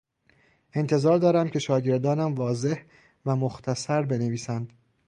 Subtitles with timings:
[0.73, 2.83] انتظار دارم که شاگردانم واضح
[3.25, 4.73] و مختصر بنویسند.